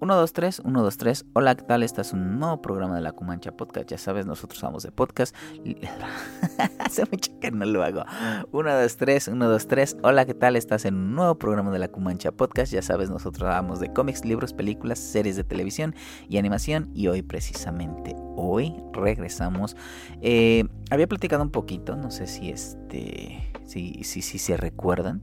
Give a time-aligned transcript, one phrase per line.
[0.00, 1.26] 1, 2, 3, 1, 2, 3.
[1.34, 1.82] Hola, ¿qué tal?
[1.82, 3.90] Este es un nuevo programa de la Cumancha Podcast.
[3.90, 5.34] Ya sabes, nosotros vamos de podcast.
[6.78, 8.04] Hace mucho que no lo hago.
[8.52, 9.96] 1, 2, 3, 1, 2, 3.
[10.02, 10.56] Hola, ¿qué tal?
[10.56, 12.72] Estás en un nuevo programa de la Cumancha Podcast.
[12.72, 15.94] Ya sabes, nosotros hablamos de cómics, libros, películas, series de televisión
[16.28, 16.90] y animación.
[16.94, 19.76] Y hoy, precisamente, hoy regresamos.
[20.20, 23.50] Eh, había platicado un poquito, no sé si este.
[23.64, 25.22] Si, si, si se recuerdan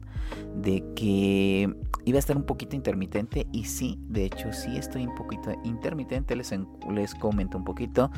[0.55, 1.71] de que
[2.05, 6.35] iba a estar un poquito intermitente y sí, de hecho sí estoy un poquito intermitente,
[6.35, 6.53] les,
[6.89, 8.11] les comento un poquito.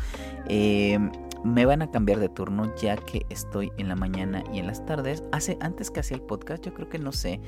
[0.47, 0.97] Eh,
[1.43, 4.85] me van a cambiar de turno ya que estoy en la mañana y en las
[4.85, 5.23] tardes.
[5.31, 7.41] Hace antes que hacía el podcast, yo creo que no sé,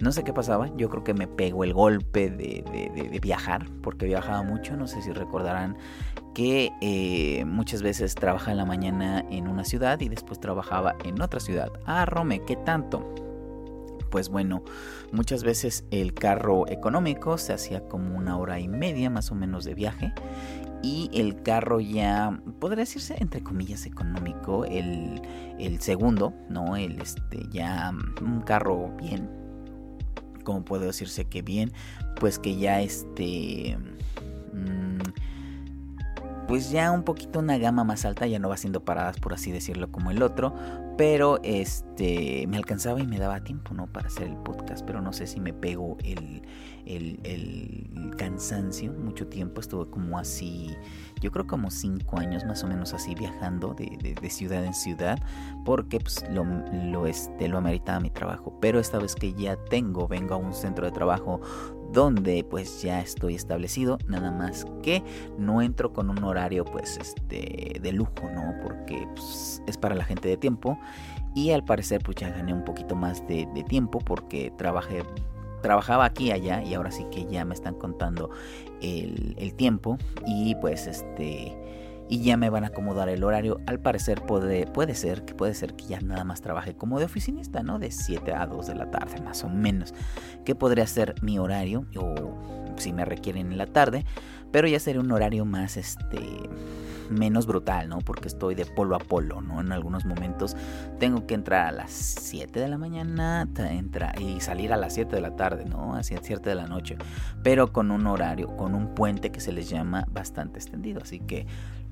[0.00, 0.70] no sé qué pasaba.
[0.76, 2.64] Yo creo que me pegó el golpe de,
[2.94, 4.76] de, viajar, porque viajaba mucho.
[4.76, 5.76] No sé si recordarán
[6.34, 11.20] que eh, muchas veces trabajaba en la mañana en una ciudad y después trabajaba en
[11.20, 11.70] otra ciudad.
[11.86, 13.14] Ah, Rome, ¿qué tanto?
[14.10, 14.62] pues bueno,
[15.12, 19.64] muchas veces el carro económico se hacía como una hora y media más o menos
[19.64, 20.14] de viaje
[20.82, 25.20] y el carro ya, podría decirse entre comillas económico, el,
[25.80, 26.76] segundo, ¿no?
[26.76, 29.28] El este, ya un carro bien,
[30.46, 31.72] como puedo decirse que bien,
[32.18, 33.76] pues que ya este...
[36.48, 39.50] Pues ya un poquito una gama más alta, ya no va haciendo paradas por así
[39.50, 40.54] decirlo como el otro,
[40.96, 43.86] pero este me alcanzaba y me daba tiempo, ¿no?
[43.86, 46.42] Para hacer el podcast, pero no sé si me pego el,
[46.86, 50.74] el, cansancio, mucho tiempo, estuve como así,
[51.20, 55.18] yo creo como cinco años más o menos así viajando de, de, ciudad en ciudad,
[55.66, 60.08] porque pues lo, lo, este, lo ameritaba mi trabajo, pero esta vez que ya tengo,
[60.08, 61.42] vengo a un centro de trabajo
[61.92, 65.02] donde pues ya estoy establecido, nada más que
[65.38, 68.54] no entro con un horario pues este de lujo, ¿no?
[68.62, 70.78] Porque pues, es para la gente de tiempo
[71.34, 75.04] y al parecer pues ya gané un poquito más de, tiempo porque trabajé
[75.62, 78.30] trabajaba aquí y allá y ahora sí que ya me están contando
[78.80, 81.56] el, el tiempo y pues este
[82.08, 83.60] y ya me van a acomodar el horario.
[83.66, 87.06] Al parecer puede, puede ser que puede ser que ya nada más trabaje como de
[87.06, 87.78] oficinista, ¿no?
[87.78, 89.94] De 7 a 2 de la tarde, más o menos.
[90.44, 92.14] Que podría ser mi horario o
[92.76, 94.04] si me requieren en la tarde,
[94.52, 96.20] pero ya sería un horario más este
[97.10, 97.98] menos brutal, ¿no?
[97.98, 99.60] Porque estoy de polo a polo, ¿no?
[99.60, 100.56] En algunos momentos
[100.98, 105.14] tengo que entrar a las 7 de la mañana entra, y salir a las 7
[105.14, 105.94] de la tarde, ¿no?
[105.94, 106.96] Hacia 7 de la noche,
[107.42, 111.46] pero con un horario, con un puente que se les llama bastante extendido, así que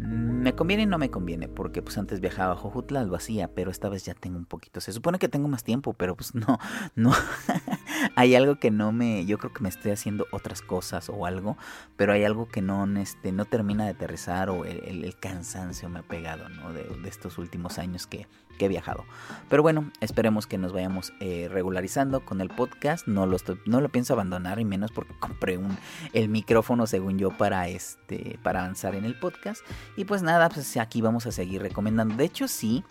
[0.04, 3.70] me conviene y no me conviene, porque pues antes viajaba a Jojutla, lo hacía, pero
[3.70, 4.80] esta vez ya tengo un poquito.
[4.80, 6.58] Se supone que tengo más tiempo, pero pues no,
[6.94, 7.12] no.
[8.16, 11.56] hay algo que no me, yo creo que me estoy haciendo otras cosas o algo,
[11.96, 16.02] pero hay algo que no, este, no termina de aterrizar o el, cansancio me ha
[16.02, 16.72] pegado, ¿no?
[16.72, 18.26] De, estos últimos años que,
[18.58, 19.04] he viajado.
[19.48, 23.06] Pero bueno, esperemos que nos vayamos eh, regularizando con el podcast.
[23.06, 25.76] No lo, no lo pienso abandonar y menos porque compré un,
[26.12, 29.64] el micrófono, según yo, para, este, para avanzar en el podcast.
[29.96, 32.16] Y pues nada, pues aquí vamos a seguir recomendando.
[32.16, 32.84] De hecho, sí,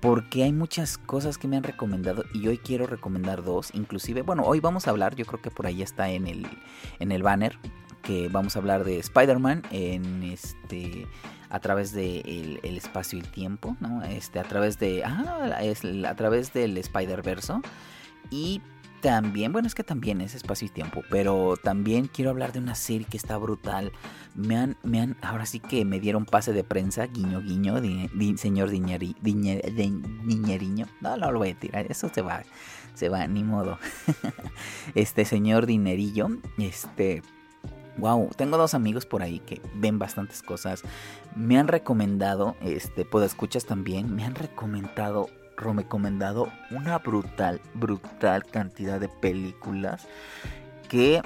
[0.00, 3.70] porque hay muchas cosas que me han recomendado y hoy quiero recomendar dos.
[3.74, 6.46] Inclusive, bueno, hoy vamos a hablar, yo creo que por ahí está en el,
[6.98, 7.58] en el banner,
[8.08, 11.06] que vamos a hablar de Spider-Man en este
[11.50, 12.20] a través de
[12.62, 14.02] el, espacio y el tiempo, ¿no?
[14.02, 17.60] Este, a través de ah, es, a través del Spider-Verso
[18.30, 18.62] y
[19.02, 22.74] también, bueno, es que también es espacio y tiempo, pero también quiero hablar de una
[22.74, 23.92] serie que está brutal.
[24.34, 27.74] Me han, me han, ahora sí que me dieron pase de prensa, guiño, guiño,
[28.38, 30.86] señor Diñeri, Diñeriño.
[31.02, 32.42] No, no lo voy a tirar, eso se va,
[32.94, 33.78] se va, ni modo.
[34.94, 37.22] este señor Dinerillo, este...
[37.98, 40.82] Wow, tengo dos amigos por ahí que ven bastantes cosas.
[41.34, 49.00] Me han recomendado, este, puedo escuchas también, me han recomendado recomendado una brutal, brutal cantidad
[49.00, 50.06] de películas
[50.88, 51.20] que,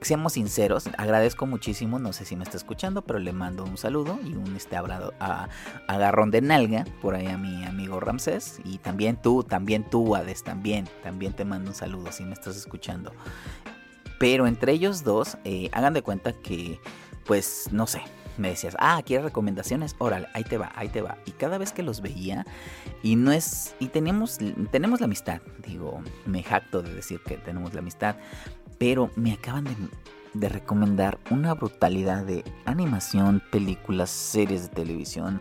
[0.00, 4.18] seamos sinceros, agradezco muchísimo, no sé si me está escuchando, pero le mando un saludo
[4.24, 5.48] y un este abrado a,
[5.88, 10.42] agarrón de nalga por ahí a mi amigo Ramsés y también tú, también tú, Ades,
[10.42, 13.12] también, también te mando un saludo si me estás escuchando.
[14.20, 16.78] Pero entre ellos dos, eh, hagan de cuenta que,
[17.24, 18.02] pues, no sé,
[18.36, 19.96] me decías, ah, ¿quieres recomendaciones?
[19.96, 21.16] Órale, ahí te va, ahí te va.
[21.24, 22.44] Y cada vez que los veía,
[23.02, 24.38] y no es, y tenemos,
[24.70, 28.16] tenemos la amistad, digo, me jacto de decir que tenemos la amistad,
[28.76, 29.74] pero me acaban de,
[30.34, 35.40] de recomendar una brutalidad de animación, películas, series de televisión.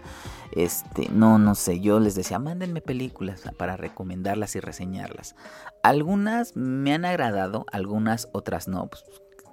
[0.51, 5.35] Este, no, no sé, yo les decía, mándenme películas para recomendarlas y reseñarlas.
[5.83, 8.87] Algunas me han agradado, algunas otras no.
[8.87, 9.03] Pues,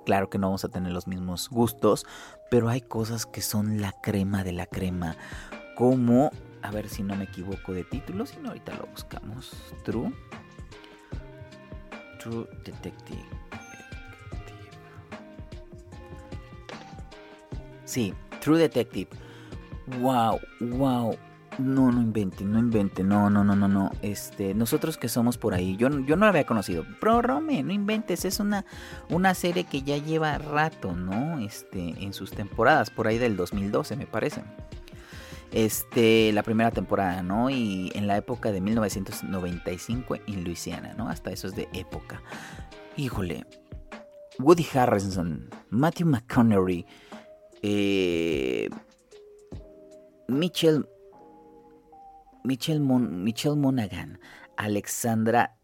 [0.06, 2.06] claro que no vamos a tener los mismos gustos,
[2.50, 5.16] pero hay cosas que son la crema de la crema,
[5.74, 6.30] como,
[6.62, 9.52] a ver si no me equivoco de título, si no ahorita lo buscamos,
[9.84, 10.12] True,
[12.20, 13.22] True Detective.
[17.86, 19.08] Sí, True Detective.
[20.00, 21.16] Wow, wow.
[21.58, 23.90] No, no invente, no invente, no, no, no, no, no.
[24.02, 26.84] Este, nosotros que somos por ahí, yo, yo no la había conocido.
[27.00, 28.66] Pero Rome, no inventes, es una,
[29.08, 31.38] una serie que ya lleva rato, ¿no?
[31.38, 34.42] Este, en sus temporadas, por ahí del 2012 me parece.
[35.50, 37.48] Este, la primera temporada, ¿no?
[37.48, 41.08] Y en la época de 1995 en Luisiana, ¿no?
[41.08, 42.20] Hasta eso es de época.
[42.96, 43.46] Híjole.
[44.38, 46.84] Woody Harrison, Matthew McConaughey,
[47.68, 48.68] eh,
[50.28, 50.88] Mitchell,
[52.44, 54.20] Mitchell, Monaghan,
[54.56, 55.56] Alexandra,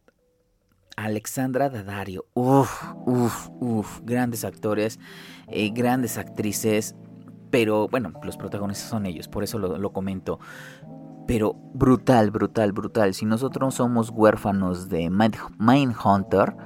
[0.96, 4.98] Alexandra Daddario, uff, uff, uff, grandes actores,
[5.46, 6.96] eh, grandes actrices,
[7.50, 10.40] pero bueno, los protagonistas son ellos, por eso lo, lo comento.
[11.28, 13.14] Pero brutal, brutal, brutal.
[13.14, 16.56] Si nosotros somos huérfanos de Mindhunter,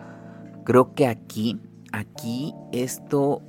[0.65, 1.61] creo que aquí,
[1.93, 3.43] aquí esto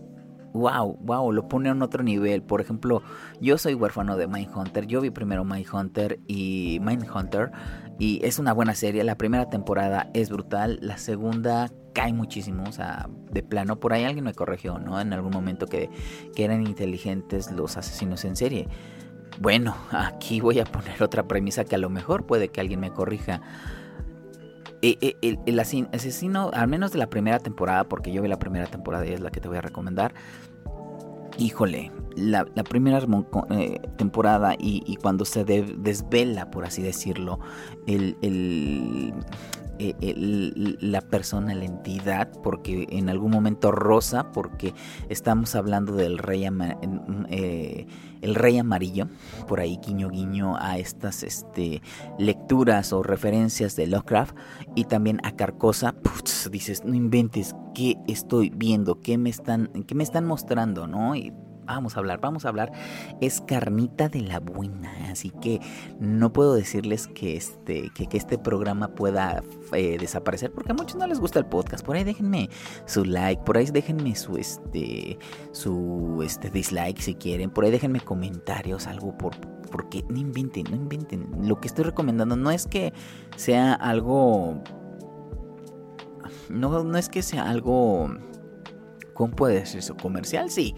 [0.58, 2.42] wow, wow, lo pone en otro nivel.
[2.44, 3.02] Por ejemplo,
[3.40, 4.88] yo soy huérfano de Mindhunter.
[4.88, 7.52] Yo vi primero Mindhunter y Mindhunter.
[8.00, 9.04] Y es una buena serie.
[9.04, 10.80] La primera temporada es brutal.
[10.82, 12.64] La segunda cae muchísimo.
[12.68, 13.80] O sea, de plano.
[13.80, 15.00] Por ahí alguien me corrigió, ¿no?
[15.00, 15.90] En algún momento que,
[16.36, 18.68] que eran inteligentes los asesinos en serie.
[19.40, 22.92] Bueno, aquí voy a poner otra premisa que a lo mejor puede que alguien me
[22.92, 23.42] corrija.
[24.84, 28.38] Eh, eh, el, el, asesino, al menos de la primera temporada, porque yo vi la
[28.38, 30.14] primera temporada y es la que te voy a recomendar,
[31.38, 33.00] híjole, la, primera
[33.52, 37.40] eh, temporada y, cuando se desvela, por así decirlo,
[37.86, 39.14] el,
[39.80, 44.74] la persona, la entidad, porque en algún momento rosa, porque
[45.10, 46.48] estamos hablando del rey,
[47.30, 47.88] eh,
[48.22, 49.08] el rey amarillo,
[49.48, 51.82] por ahí guiño guiño a estas este,
[52.18, 54.36] lecturas o referencias de Lovecraft,
[54.76, 55.96] y también a Carcosa,
[56.52, 59.02] dices, no inventes, ¿qué estoy viendo?
[59.02, 60.88] ¿Qué me están, qué me están mostrando?
[60.88, 61.14] ¿no?
[61.68, 62.72] Vamos a hablar, vamos a hablar,
[63.22, 64.92] es carnita de la buena.
[65.12, 65.60] Así que
[66.00, 69.44] no puedo decirles que este, que, este programa pueda
[69.74, 71.86] eh, desaparecer, porque a muchos no les gusta el podcast.
[71.86, 72.50] Por ahí déjenme
[72.86, 75.20] su like, por ahí déjenme su este,
[75.52, 79.36] su este dislike si quieren, por ahí déjenme comentarios, algo por,
[79.68, 81.28] porque no inventen, no inventen.
[81.48, 82.94] Lo que estoy recomendando no es que
[83.36, 84.62] sea algo.
[86.50, 88.10] No, no es que sea algo.
[89.14, 89.98] ¿Cómo puede ser eso?
[89.98, 90.50] ¿Comercial?
[90.50, 90.76] Sí.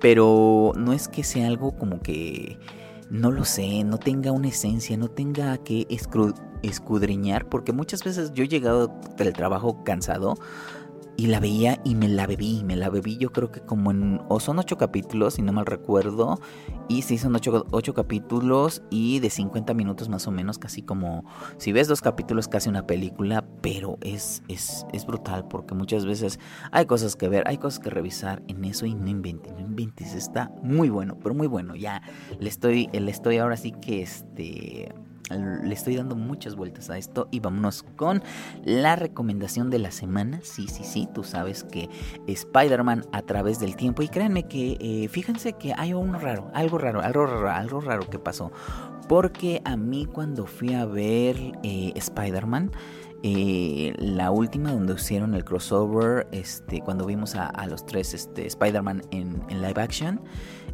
[0.00, 2.58] Pero no es que sea algo como que,
[3.10, 5.86] no lo sé, no tenga una esencia, no tenga que
[6.62, 10.34] escudriñar, porque muchas veces yo he llegado del trabajo cansado
[11.16, 14.20] y la veía y me la bebí, me la bebí yo creo que como en,
[14.28, 16.40] o son ocho capítulos, si no mal recuerdo,
[16.88, 21.24] y sí son ocho, ocho, capítulos y de 50 minutos más o menos, casi como,
[21.56, 26.38] si ves dos capítulos casi una película, pero es, es, es brutal porque muchas veces
[26.70, 30.14] hay cosas que ver, hay cosas que revisar en eso y no inventes, no inventes,
[30.14, 32.02] está muy bueno, pero muy bueno, ya
[32.38, 34.92] le estoy, le estoy ahora sí que este
[35.30, 38.22] le estoy dando muchas vueltas a esto y vámonos con
[38.64, 40.40] la recomendación de la semana.
[40.42, 41.88] Sí, sí, sí, tú sabes que
[42.26, 44.02] Spider-Man a través del tiempo.
[44.02, 48.08] Y créanme que, eh, fíjense que hay uno raro, algo raro, algo raro, algo raro
[48.08, 48.52] que pasó.
[49.08, 52.72] Porque a mí cuando fui a ver eh, Spider-Man,
[53.22, 59.02] eh, la última donde hicieron el crossover, este, cuando vimos a, los tres este, Spider-Man
[59.10, 60.20] en, live action,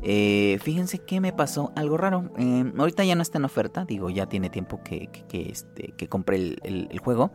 [0.02, 2.30] eh, fíjense que me pasó algo raro.
[2.36, 6.08] Eh, ahorita ya no está en oferta, digo, ya tiene tiempo que, que, este, que
[6.08, 7.32] compré el, juego.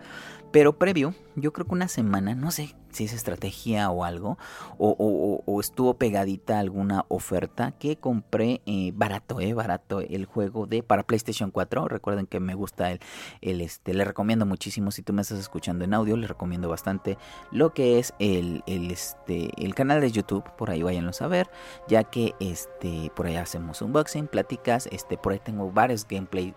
[0.51, 4.37] Pero previo, yo creo que una semana, no sé si es estrategia o algo,
[4.79, 11.03] o, estuvo pegadita alguna oferta que compré eh, barato, eh, barato el juego de para
[11.03, 11.87] PlayStation 4.
[11.87, 12.99] Recuerden que me gusta el,
[13.41, 17.17] el este, le recomiendo muchísimo si tú me estás escuchando en audio, le recomiendo bastante
[17.51, 21.49] lo que es el, el, este, el canal de YouTube, por ahí váyanlo a ver,
[21.87, 26.53] ya que este, por ahí hacemos unboxing, pláticas, este, por ahí tengo varios gameplay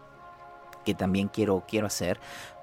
[0.85, 2.19] que también quiero, quiero hacer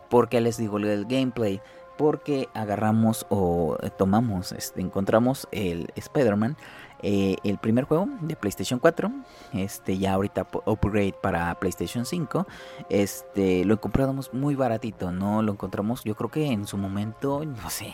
[0.10, 1.62] porque les digo el gameplay?
[1.98, 6.58] Porque agarramos o eh, tomamos, este, encontramos el Spider-Man,
[7.02, 9.12] eh, el primer juego de PlayStation 4,
[9.54, 12.48] este ya ahorita upgrade para PlayStation 5,
[12.90, 17.70] este lo encontramos muy baratito, no lo encontramos, yo creo que en su momento, no
[17.70, 17.94] sé,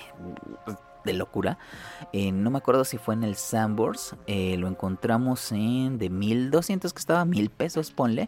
[1.03, 1.57] de locura.
[2.11, 4.15] Eh, no me acuerdo si fue en el Sandbox.
[4.27, 8.27] Eh, lo encontramos en de 1200 que estaba, 1000 pesos, ponle,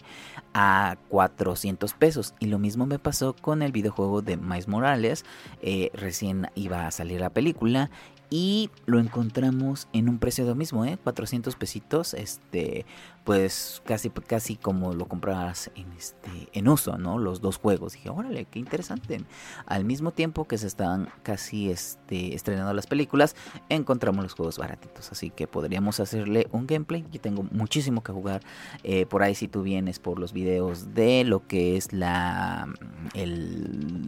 [0.53, 2.33] a 400 pesos.
[2.39, 5.25] Y lo mismo me pasó con el videojuego de Miles Morales.
[5.61, 7.89] Eh, recién iba a salir la película
[8.29, 10.97] y lo encontramos en un precio de lo mismo, ¿eh?
[11.03, 12.85] 400 pesitos, este,
[13.25, 17.17] pues casi, casi como lo comprabas en, este, en uso, ¿no?
[17.17, 17.93] Los dos juegos.
[17.93, 19.19] Dije, órale, qué interesante.
[19.65, 23.35] Al mismo tiempo que se estaban casi este, estrenando las películas,
[23.67, 25.11] encontramos los juegos baratitos.
[25.11, 27.03] Así que podríamos hacerle un gameplay.
[27.11, 28.41] Yo tengo muchísimo que jugar.
[28.83, 32.67] Eh, por ahí si tú vienes por los videos de lo que es la,
[33.15, 34.07] el,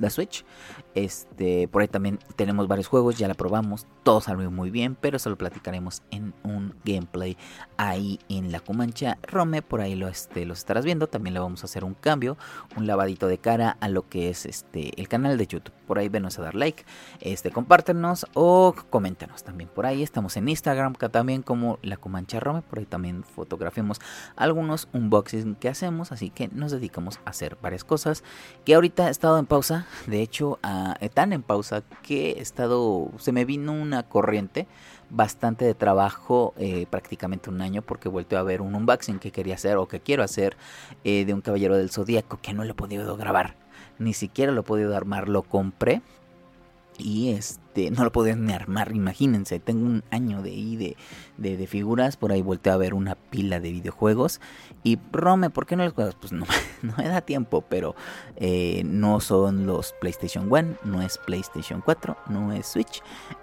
[0.00, 0.44] la Switch.
[0.94, 5.18] Este, por ahí también tenemos varios juegos, ya la probamos, todo salió muy bien, pero
[5.18, 7.36] eso lo platicaremos en un gameplay
[7.76, 11.62] ahí en la Comancha Rome, por ahí lo este, los estarás viendo, también le vamos
[11.62, 12.36] a hacer un cambio,
[12.76, 15.74] un lavadito de cara a lo que es este el canal de YouTube.
[15.86, 16.84] Por ahí venos a dar like,
[17.20, 19.68] este compártenos o coméntanos también.
[19.68, 24.00] Por ahí estamos en Instagram también como la Comancha Rome, por ahí también fotografiamos
[24.36, 28.24] algunos unboxings que hacemos, así que nos dedicamos a hacer varias cosas
[28.64, 33.10] que ahorita he estado en pausa, de hecho a tan en pausa que he estado,
[33.18, 34.66] se me vino una corriente
[35.10, 39.54] bastante de trabajo, eh, prácticamente un año, porque vuelto a ver un unboxing que quería
[39.54, 40.56] hacer o que quiero hacer
[41.04, 43.56] eh, de un caballero del zodíaco que no lo he podido grabar,
[43.98, 46.02] ni siquiera lo he podido armar, lo compré
[47.00, 50.96] y este no lo podían ni armar, imagínense, tengo un año de ahí de,
[51.38, 54.40] de, figuras, por ahí volteé a ver una pila de videojuegos
[54.82, 56.14] y Rome, ¿por qué no los juegas?
[56.14, 56.44] Pues no,
[56.82, 57.94] no me da tiempo, pero
[58.36, 63.02] eh, no son los PlayStation 1, no es PlayStation 4, no es Switch,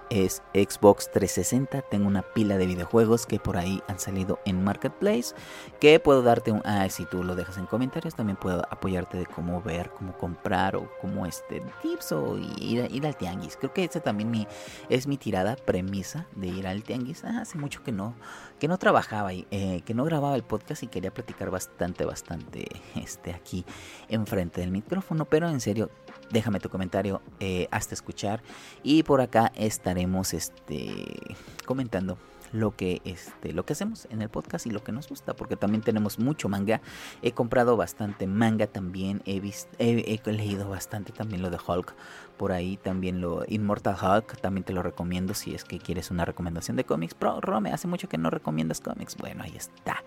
[0.09, 1.81] es Xbox 360.
[1.83, 5.35] Tengo una pila de videojuegos que por ahí han salido en Marketplace.
[5.79, 6.61] Que puedo darte un.
[6.65, 10.75] Ah, si tú lo dejas en comentarios, también puedo apoyarte de cómo ver, cómo comprar
[10.75, 13.57] o cómo este tips o ir, ir al tianguis.
[13.57, 14.47] Creo que esa también mi,
[14.89, 17.23] es mi tirada premisa de ir al tianguis.
[17.23, 18.15] Ah, hace mucho que no,
[18.59, 22.67] que no trabajaba y eh, que no grababa el podcast y quería platicar bastante, bastante
[22.95, 23.65] este, aquí
[24.09, 25.25] enfrente del micrófono.
[25.25, 25.89] Pero en serio,
[26.29, 28.41] déjame tu comentario eh, hasta escuchar.
[28.83, 32.17] Y por acá estaremos este comentando
[32.51, 35.55] lo que este lo que hacemos en el podcast y lo que nos gusta porque
[35.55, 36.81] también tenemos mucho manga.
[37.21, 41.95] He comprado bastante manga también he visto he, leído bastante también lo de Hulk
[42.37, 46.25] por ahí también lo Immortal Hulk también te lo recomiendo si es que quieres una
[46.25, 47.13] recomendación de cómics.
[47.13, 49.15] Pro Rome hace mucho que no recomiendas cómics.
[49.17, 50.03] Bueno ahí está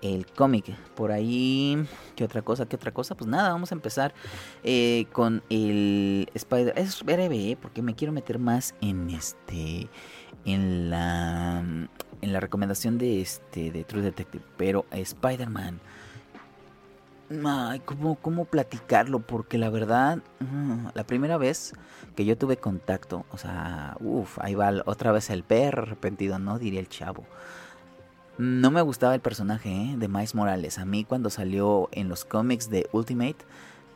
[0.00, 0.76] el cómic.
[0.94, 4.14] Por ahí qué otra cosa qué otra cosa pues nada vamos a empezar
[4.62, 9.88] eh, con el Spider es breve porque me quiero meter más en este
[10.44, 11.62] en la
[12.20, 15.80] en la recomendación de este de True Detective, pero Spider-Man
[17.44, 19.20] Ay, ¿cómo, ¿cómo, platicarlo?
[19.20, 21.72] Porque la verdad, mm, la primera vez
[22.14, 26.58] que yo tuve contacto, o sea, uff, ahí va otra vez el perro arrepentido, ¿no?
[26.58, 27.24] Diría el chavo.
[28.38, 29.94] No me gustaba el personaje ¿eh?
[29.96, 30.78] de Miles Morales.
[30.78, 33.36] A mí cuando salió en los cómics de Ultimate,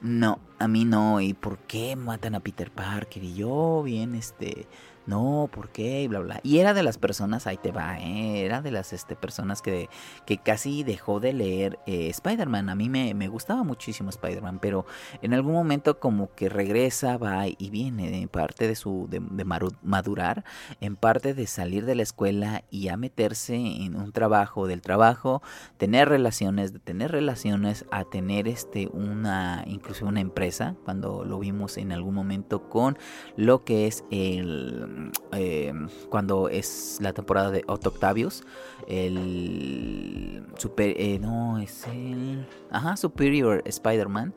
[0.01, 1.21] no, a mí no.
[1.21, 3.23] ¿Y por qué matan a Peter Parker?
[3.23, 4.67] Y yo bien, este,
[5.07, 6.03] no, ¿por qué?
[6.03, 6.41] Y bla, bla.
[6.43, 8.45] Y era de las personas, ahí te va, ¿eh?
[8.45, 9.89] era de las este, personas que,
[10.27, 12.69] que casi dejó de leer eh, Spider-Man.
[12.69, 14.85] A mí me, me, gustaba muchísimo Spider-Man, pero
[15.23, 20.45] en algún momento como que regresa, va y viene, en parte de su de, madurar,
[20.81, 25.43] en parte de salir de la escuela y a meterse en un trabajo, del trabajo,
[25.77, 31.77] tener relaciones, de tener relaciones, a tener este una, incluso una empresa, cuando lo vimos
[31.77, 32.99] en algún momento con
[33.37, 34.96] lo que es el
[35.33, 35.73] eh,
[36.09, 38.45] cuando es la temporada de Otto Octavius,
[38.87, 44.35] el super, eh, no es el, ajá, Superior Spider-Man.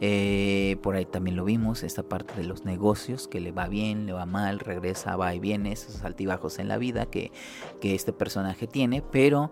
[0.00, 4.06] Eh, por ahí también lo vimos, esta parte de los negocios, que le va bien,
[4.06, 7.32] le va mal, regresa, va y viene, esos altibajos en la vida que,
[7.80, 9.50] que este personaje tiene, pero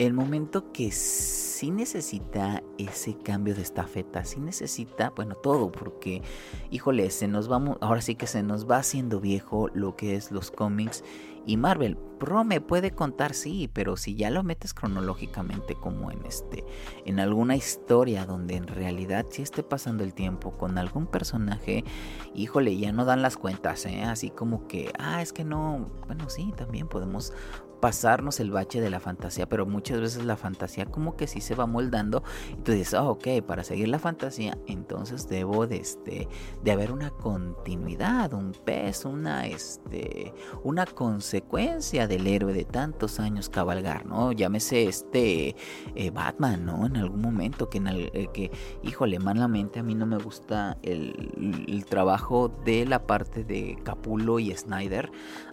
[0.00, 6.22] el momento que sí necesita ese cambio de estafeta, sí necesita, bueno, todo, porque,
[6.70, 10.30] híjole, se nos vamos, ahora sí que se nos va haciendo viejo lo que es
[10.30, 11.04] los cómics
[11.44, 11.98] y Marvel.
[12.18, 16.64] Pro me puede contar, sí, pero si ya lo metes cronológicamente como en este,
[17.04, 21.84] en alguna historia donde en realidad sí esté pasando el tiempo con algún personaje,
[22.34, 24.02] híjole, ya no dan las cuentas, ¿eh?
[24.02, 27.34] Así como que, ah, es que no, bueno, sí, también podemos
[27.80, 31.54] pasarnos el bache de la fantasía, pero muchas veces la fantasía como que sí se
[31.54, 32.22] va moldando
[32.52, 36.28] y tú dices, oh, ok, para seguir la fantasía, entonces debo de, este,
[36.62, 43.48] de haber una continuidad, un peso, una, este, una consecuencia del héroe de tantos años
[43.48, 44.32] cabalgar, ¿no?
[44.32, 45.56] Llámese este
[45.94, 46.86] eh, Batman, ¿no?
[46.86, 48.50] En algún momento que, en el, eh, que
[48.82, 54.38] híjole, malamente a mí no me gusta el, el trabajo de la parte de Capulo
[54.38, 55.10] y Snyder,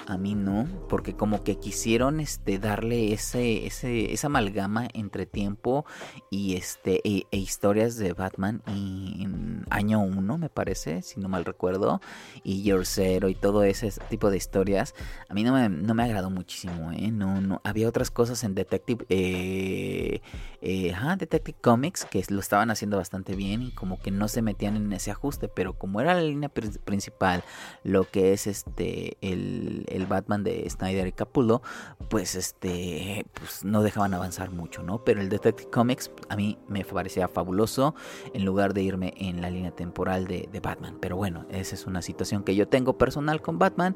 [0.07, 5.85] a mí no, porque como que quisieron este darle ese, ese esa amalgama entre tiempo
[6.31, 11.27] y este e, e historias de Batman y en año 1 me parece si no
[11.27, 11.99] mal recuerdo
[12.41, 14.95] y Year Zero y todo ese tipo de historias
[15.27, 17.11] a mí no me, no me agradó muchísimo ¿eh?
[17.11, 20.21] no no había otras cosas en Detective eh,
[20.61, 24.77] eh, Detective Comics que lo estaban haciendo bastante bien y como que no se metían
[24.77, 27.43] en ese ajuste pero como era la línea principal
[27.83, 31.61] lo que es este el Batman de Snyder y Capullo
[32.09, 36.85] pues este pues no dejaban avanzar mucho no pero el Detective Comics a mí me
[36.85, 37.95] parecía fabuloso
[38.33, 41.85] en lugar de irme en la línea temporal de, de Batman pero bueno esa es
[41.87, 43.95] una situación que yo tengo personal con Batman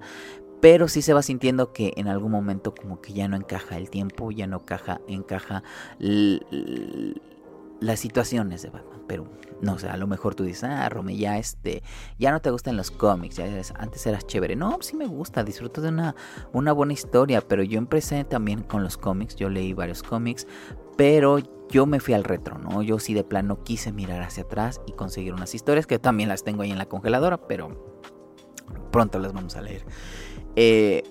[0.61, 3.89] pero sí se va sintiendo que en algún momento como que ya no encaja el
[3.89, 5.63] tiempo, ya no encaja, encaja
[7.79, 9.01] las situaciones de Batman.
[9.07, 9.25] Pero
[9.61, 11.83] no sé, a lo mejor tú dices, ah, Rome, ya este,
[12.17, 14.55] ya no te gustan los cómics, ya antes eras chévere.
[14.55, 16.15] No, sí me gusta, disfruto de una,
[16.53, 20.47] una buena historia, pero yo empecé también con los cómics, yo leí varios cómics,
[20.97, 21.39] pero
[21.69, 22.81] yo me fui al retro, ¿no?
[22.81, 26.43] Yo sí de plano quise mirar hacia atrás y conseguir unas historias que también las
[26.43, 27.91] tengo ahí en la congeladora, pero
[28.91, 29.85] pronto las vamos a leer.
[30.55, 31.03] Eh,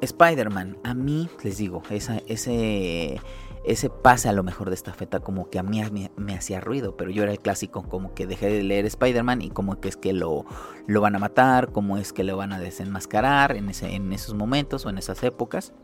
[0.00, 3.20] Spider-Man, a mí les digo, ese,
[3.68, 5.82] ese pase a lo mejor de esta feta como que a mí
[6.16, 9.50] me, hacía ruido, pero yo era el clásico como que dejé de leer Spider-Man y
[9.50, 10.46] como que es que lo,
[10.86, 14.34] lo van a matar, como es que lo van a desenmascarar en, ese, en esos
[14.34, 15.74] momentos o en esas épocas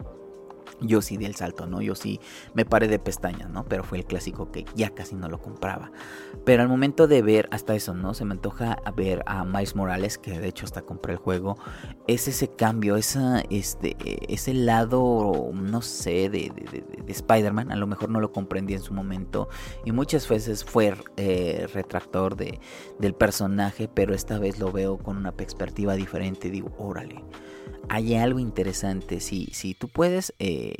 [0.86, 1.80] yo sí di el salto, ¿no?
[1.80, 2.20] Yo sí
[2.54, 3.64] me paré de pestañas, ¿no?
[3.64, 5.90] Pero fue el clásico que ya casi no lo compraba.
[6.44, 8.14] Pero al momento de ver hasta eso, ¿no?
[8.14, 11.56] Se me antoja ver a Miles Morales, que de hecho hasta compré el juego.
[12.06, 13.96] Es ese cambio, esa, este,
[14.32, 16.52] ese lado, no sé, de,
[17.06, 17.72] Spider-Man.
[17.72, 19.48] A lo mejor no lo comprendí en su momento.
[19.84, 22.60] Y muchas veces fue eh, retractor de,
[22.98, 26.50] del personaje, pero esta vez lo veo con una perspectiva diferente.
[26.50, 27.22] Digo, órale
[27.88, 29.20] hay algo interesante.
[29.20, 30.74] Si, si tú puedes eh,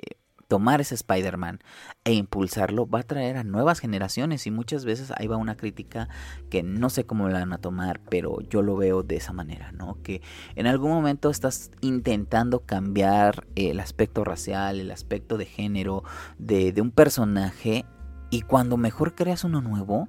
[0.49, 1.61] tomar ese Spider-Man
[2.05, 4.47] e impulsarlo, va a traer a nuevas generaciones.
[4.47, 6.09] Y muchas veces ahí va una crítica
[6.51, 9.73] que no sé cómo la van a tomar, pero yo lo veo de esa manera,
[9.73, 10.01] ¿no?
[10.03, 10.23] Que
[10.55, 16.05] en algún momento estás intentando cambiar el aspecto racial, el aspecto de género
[16.39, 17.85] de, de un personaje.
[18.31, 20.09] Y cuando mejor creas uno nuevo,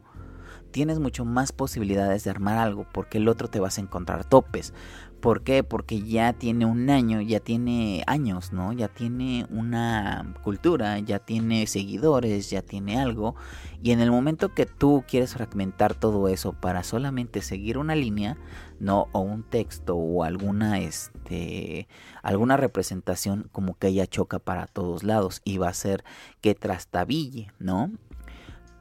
[0.76, 4.74] tienes mucho más posibilidades de armar algo porque el otro te vas a encontrar topes.
[5.20, 5.64] ¿Por qué?
[5.64, 8.74] Porque ya tiene un año, ya tiene años, ¿no?
[8.74, 13.36] Ya tiene una cultura, ya tiene seguidores, ya tiene algo.
[13.82, 18.38] Y en el momento que tú quieres fragmentar todo eso para solamente seguir una línea,
[18.80, 19.08] ¿no?
[19.14, 21.88] O un texto o alguna, este,
[22.22, 26.04] alguna representación como que ella choca para todos lados y va a ser
[26.42, 27.92] que trastabille, ¿no?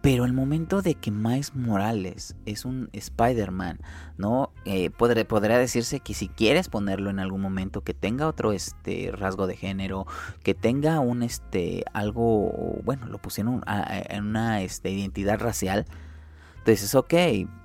[0.05, 3.81] Pero el momento de que Miles Morales es un Spider-Man,
[4.19, 4.53] ¿no?
[4.67, 9.47] Eh, podría, decirse que si quieres ponerlo en algún momento, que tenga otro este, rasgo
[9.47, 10.07] de género,
[10.43, 12.53] que tenga un este, algo,
[12.85, 15.87] bueno, lo pusieron en una este, identidad racial.
[16.59, 17.15] Entonces, ok,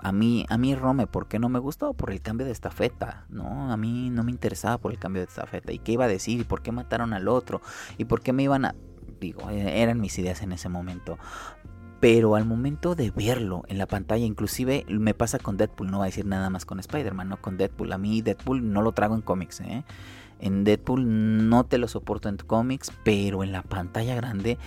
[0.02, 1.92] a mí, a mí Rome, ¿por qué no me gustó?
[1.92, 3.70] Por el cambio de estafeta, ¿no?
[3.70, 5.74] A mí no me interesaba por el cambio de estafeta.
[5.74, 6.40] ¿Y qué iba a decir?
[6.40, 7.62] ¿Y por qué mataron al otro?
[7.98, 8.76] ¿Y por qué me iban a...?
[9.20, 11.18] Digo, e-, eran mis ideas en ese momento
[12.00, 16.06] pero al momento de verlo en la pantalla, inclusive me pasa con Deadpool, no voy
[16.06, 17.92] a decir nada más con Spider-Man, no con Deadpool.
[17.92, 19.84] A mí Deadpool no lo trago en cómics, ¿eh?
[20.40, 24.58] En Deadpool no te lo soporto en cómics, pero en la pantalla grande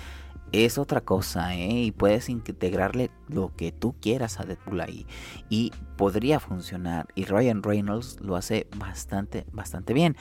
[0.52, 1.84] es otra cosa, ¿eh?
[1.84, 5.06] Y puedes integrarle lo que tú quieras a Deadpool ahí.
[5.48, 7.08] Y podría funcionar.
[7.14, 10.16] Y Ryan Reynolds lo hace bastante, bastante bien.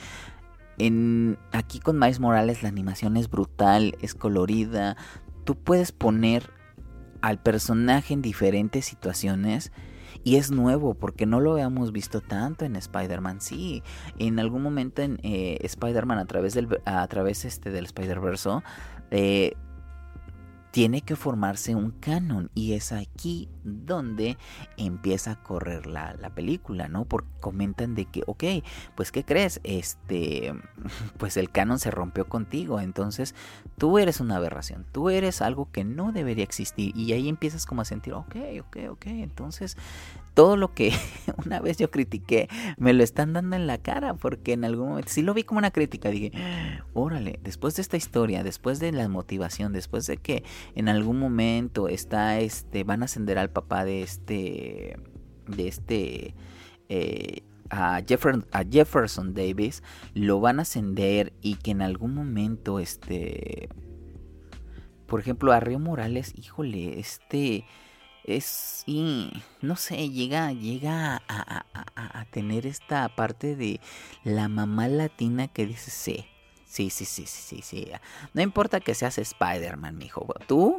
[0.78, 4.96] En, aquí con Miles Morales la animación es brutal, es colorida.
[5.44, 6.50] Tú puedes poner
[7.22, 9.72] al personaje en diferentes situaciones.
[10.24, 13.40] Y es nuevo porque no lo habíamos visto tanto en Spider-Man.
[13.40, 13.82] Sí,
[14.18, 18.50] en algún momento en eh, Spider-Man a través del, a través este del Spider-Verse
[19.10, 19.54] eh,
[20.70, 24.36] tiene que formarse un canon y es aquí donde
[24.76, 27.04] empieza a correr la, película, ¿no?
[27.04, 28.44] Porque comentan de que, ok,
[28.94, 29.60] pues ¿qué crees?
[29.64, 30.54] Este,
[31.18, 33.34] pues el canon se rompió contigo, entonces
[33.76, 37.82] tú eres una aberración, tú eres algo que no debería existir y ahí empiezas como
[37.82, 39.76] a sentir, ok, ok, ok, entonces
[40.34, 40.92] todo lo que
[41.44, 42.48] una vez yo critiqué
[42.78, 45.58] me lo están dando en la cara porque en algún momento sí lo vi como
[45.58, 46.32] una crítica dije
[46.94, 50.44] órale después de esta historia después de la motivación después de que
[50.74, 54.96] en algún momento está este van a ascender al papá de este
[55.46, 56.34] de este
[56.88, 59.82] eh, a, a, Jefferson Davis
[60.14, 63.68] lo van a ascender y que en algún momento este
[65.06, 67.64] por ejemplo a Río Morales híjole este
[68.24, 71.64] es y no sé llega llega a,
[72.30, 73.80] tener esta parte de
[74.24, 76.26] la mamá latina que dice sí
[76.72, 77.92] Sí, sí, sí, sí, sí.
[78.32, 80.26] No importa que seas Spider-Man, mijo.
[80.46, 80.78] Tú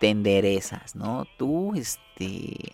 [0.00, 1.26] te enderezas, ¿no?
[1.36, 2.72] Tú, este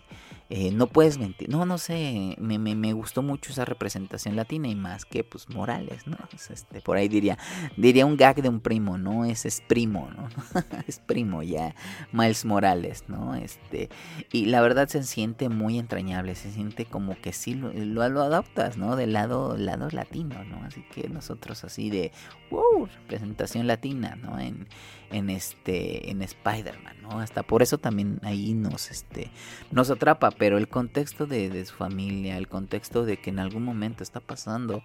[0.54, 1.48] eh, no puedes mentir.
[1.48, 5.48] No, no sé, me, me, me, gustó mucho esa representación latina y más que pues
[5.48, 6.18] Morales, ¿no?
[6.30, 7.38] este, por ahí diría,
[7.78, 9.24] diría un gag de un primo, ¿no?
[9.24, 10.28] Ese es primo, ¿no?
[10.86, 11.74] es primo ya,
[12.12, 13.34] Miles Morales, ¿no?
[13.34, 13.88] Este,
[14.30, 18.76] y la verdad se siente muy entrañable, se siente como que sí lo, lo, adoptas,
[18.76, 18.94] ¿no?
[18.94, 20.62] Del lado, lado latino, ¿no?
[20.66, 22.12] Así que nosotros así de,
[22.50, 24.38] wow, representación latina, ¿no?
[24.38, 24.68] En,
[25.12, 27.20] en este en Spider-Man, ¿no?
[27.20, 29.30] Hasta por eso también ahí nos este
[29.70, 34.02] nos atrapa, pero el contexto de, su familia, el contexto de que en algún momento
[34.02, 34.82] está pasando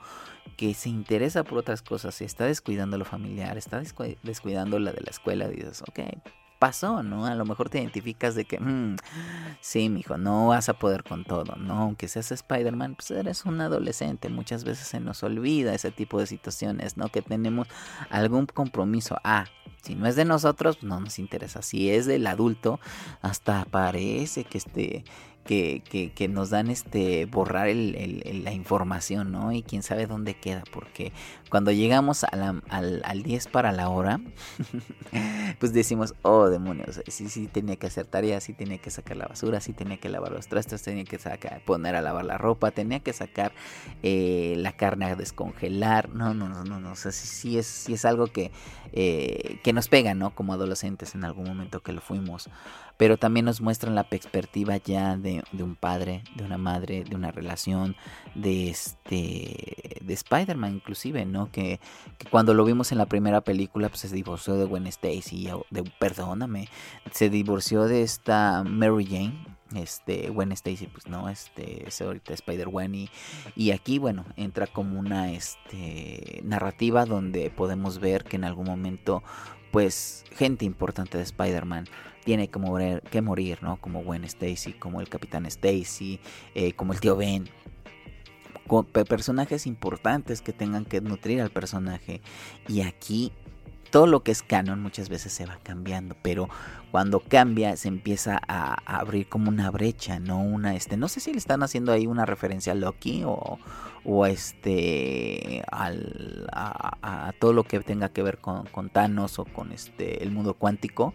[0.55, 3.81] que se interesa por otras cosas, está descuidando lo familiar, está
[4.21, 5.99] descuidando la de la escuela, dices, ok,
[6.59, 7.25] pasó, ¿no?
[7.25, 8.97] A lo mejor te identificas de que, mmm,
[9.59, 11.81] sí, mijo, no vas a poder con todo, ¿no?
[11.81, 14.29] Aunque seas Spider-Man, pues eres un adolescente.
[14.29, 17.09] Muchas veces se nos olvida ese tipo de situaciones, ¿no?
[17.09, 17.67] Que tenemos
[18.11, 19.17] algún compromiso.
[19.23, 19.45] Ah,
[19.81, 21.61] si no es de nosotros, no nos interesa.
[21.61, 22.79] Si es del adulto,
[23.21, 25.05] hasta parece que este
[25.47, 29.53] que, que, nos dan este borrar el, la información, ¿no?
[29.53, 31.13] Y quién sabe dónde queda, porque
[31.49, 34.19] cuando llegamos al, al 10 para la hora,
[35.59, 39.27] pues decimos, oh demonios, sí, sí tenía que hacer tareas, sí tenía que sacar la
[39.27, 42.71] basura, sí tenía que lavar los trastos, tenía que sacar, poner a lavar la ropa,
[42.71, 43.53] tenía que sacar
[44.03, 47.67] eh, la carne a descongelar, no, no, no, no, no, o sea, sí, sí, es,
[47.67, 48.51] sí es algo que,
[48.91, 50.35] eh, que nos pega, ¿no?
[50.35, 52.49] Como adolescentes en algún momento que lo fuimos
[52.97, 57.31] pero también nos muestran la perspectiva ya de, un padre, de una madre, de una
[57.31, 57.95] relación,
[58.35, 61.51] de este de Spider-Man inclusive, ¿no?
[61.51, 61.79] Que,
[62.31, 66.69] cuando lo vimos en la primera película pues se divorció de Gwen Stacy, de, perdóname,
[67.11, 72.69] se divorció de esta Mary Jane, este Gwen Stacy pues no este es ahorita Spider
[72.69, 73.09] Gwen y,
[73.55, 79.23] y, aquí bueno entra como una este narrativa donde podemos ver que en algún momento
[79.71, 81.85] pues gente importante de Spider-Man
[82.27, 83.77] tiene que morir, ¿no?
[83.79, 86.19] Como Gwen Stacy, como el Capitán Stacy,
[86.55, 87.47] eh, como el tío Ben.
[89.07, 92.19] Personajes importantes que tengan que nutrir al personaje.
[92.67, 93.31] Y aquí
[93.89, 96.49] todo lo que es canon muchas veces se va cambiando, pero
[96.91, 101.31] cuando cambia se empieza a, abrir como una brecha, no una este, no sé si
[101.31, 103.59] le están haciendo ahí una referencia a Loki o,
[104.05, 109.71] o este al, a, todo lo que tenga que ver con, con Thanos o con
[109.71, 111.13] este el mundo cuántico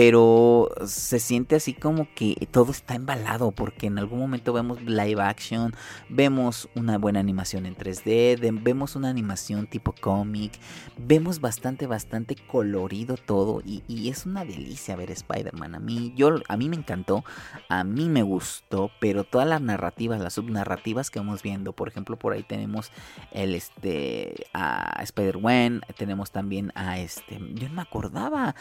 [0.00, 5.20] pero se siente así como que todo está embalado porque en algún momento vemos live
[5.20, 5.74] action,
[6.08, 10.52] vemos una buena animación en 3D, vemos una animación tipo cómic,
[10.96, 15.74] vemos bastante, bastante colorido todo y, es una delicia ver Spider-Man.
[15.74, 16.14] A mí,
[16.46, 17.24] a mí me encantó,
[17.68, 22.16] a mí me gustó, pero todas las narrativas, las subnarrativas que vamos viendo, por ejemplo,
[22.16, 22.92] por ahí tenemos
[23.32, 28.54] el este a Spider-Man, tenemos también a este, yo no me acordaba,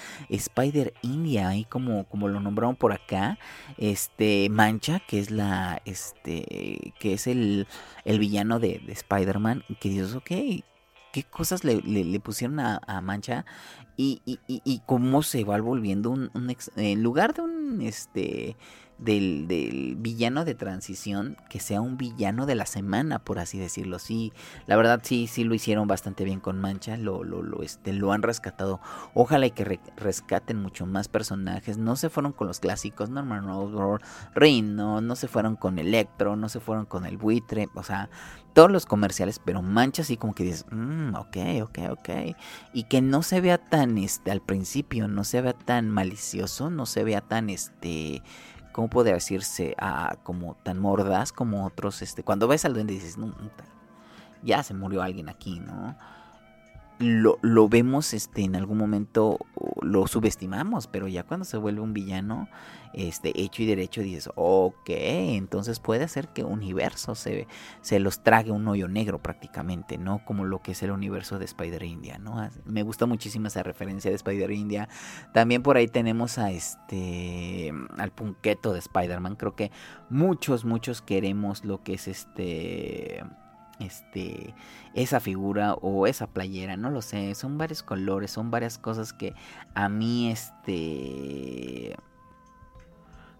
[1.28, 3.38] Spider-Man ahí como, como lo nombraron por acá,
[3.78, 7.68] este Mancha, que es la, este, que es el,
[8.06, 10.32] el villano de, de Spider-Man, que dices, ok,
[11.12, 13.46] qué cosas le, le, pusieron a, Mancha
[13.96, 18.56] y, y, y, cómo se va volviendo un, un en lugar de un, este,
[18.98, 24.00] del, del, villano de transición que sea un villano de la semana, por así decirlo.
[24.00, 24.34] Sí,
[24.66, 28.12] la verdad sí, sí lo hicieron bastante bien con Mancha, lo, lo, lo, este, lo
[28.12, 28.80] han rescatado.
[29.14, 31.78] Ojalá y que rescaten mucho más personajes.
[31.78, 34.02] No se fueron con los clásicos, Norman Osborn,
[34.34, 38.10] Rhino, no se fueron con Electro, no se fueron con el buitre, o sea,
[38.54, 42.10] todos los comerciales, pero Mancha así como que dices, mmm, ok, ok, ok.
[42.74, 46.88] Y que no se vea tan, este, al principio, no se vea tan malicioso, no
[46.88, 48.24] se vea tan, este
[48.78, 49.74] ¿cómo puede decirse?
[49.80, 52.04] Ah, como tan mordaz como otros.
[52.04, 53.34] Este, cuando ves al duende dices, no,
[54.44, 55.98] ya se murió alguien aquí, ¿no?
[57.00, 59.40] Lo, lo, vemos este, en algún momento,
[59.82, 62.50] lo subestimamos, pero ya cuando se vuelve un villano
[62.94, 67.48] este, hecho y derecho dices, ok, entonces puede ser que universo se,
[67.82, 70.26] se los trague un hoyo negro prácticamente, ¿no?
[70.26, 72.50] Como lo que es el universo de Spider-India, ¿no?
[72.66, 74.90] Me gusta muchísimo esa referencia de Spider-India.
[75.34, 79.72] También por ahí tenemos a este, al punqueto de Spider-Man, creo que
[80.10, 83.24] muchos, muchos queremos lo que es este
[83.80, 84.54] este
[84.94, 89.34] esa figura o esa playera, no lo sé, son varios colores, son varias cosas que
[89.76, 91.96] a mí este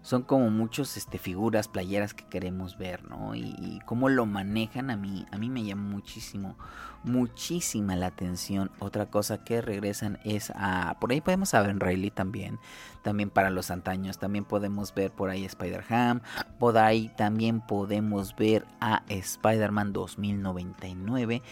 [0.08, 3.34] son como muchos este figuras, playeras que queremos ver, ¿no?
[3.34, 6.56] Y, cómo lo manejan a mí, a mí me llama muchísimo,
[7.04, 8.70] muchísima la atención.
[8.78, 12.58] Otra cosa que regresan es a, por ahí podemos ver en Riley también,
[13.02, 16.22] también para los antaños, también podemos ver por ahí Spider-Ham,
[16.58, 21.42] por ahí también podemos ver a Spider-Man 2099,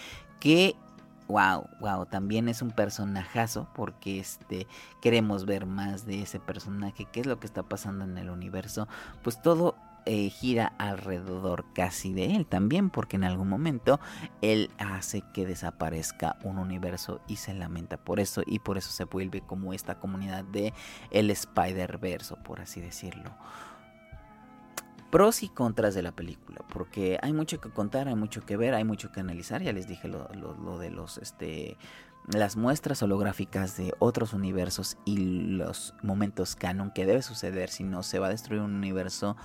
[0.40, 0.76] que
[1.28, 4.66] wow, wow, también es un personajazo porque este
[5.00, 8.88] queremos ver más de ese personaje, qué es lo que está pasando en el universo,
[9.22, 9.76] pues todo
[10.08, 13.98] eh, gira alrededor casi de él también, porque en algún momento
[14.40, 19.04] él hace que desaparezca un universo y se lamenta por eso y por eso se
[19.04, 20.72] vuelve como esta comunidad de
[21.10, 23.32] el Spider-Verse, por así decirlo
[25.16, 28.74] pros y contras de la película, porque hay mucho que contar, hay mucho que ver,
[28.74, 31.78] hay mucho que analizar, ya les dije lo, de los, este,
[32.28, 38.02] las muestras holográficas de otros universos y los momentos canon que debe suceder si no
[38.02, 39.38] se va a destruir un universo,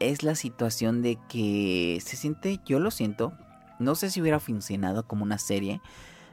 [0.00, 3.34] es la situación de que se siente, yo lo siento,
[3.78, 5.82] no sé si hubiera funcionado como una serie,